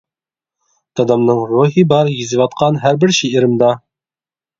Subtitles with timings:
[0.99, 3.71] دادامنىڭ روھى بار يېزىۋاتقان ھەر بىر شېئىرىمدا.